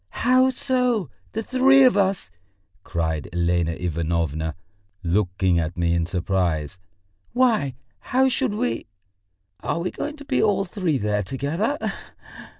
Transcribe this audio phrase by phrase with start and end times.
[0.25, 2.31] "How so, the three of us?"
[2.83, 4.55] cried Elena Ivanovna,
[5.03, 6.79] looking at me in surprise.
[7.33, 8.87] "Why, how should we...
[9.59, 11.77] are we going to be all three there together?